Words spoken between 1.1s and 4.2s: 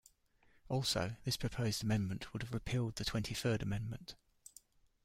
this proposed amendment would have repealed the Twenty-third Amendment.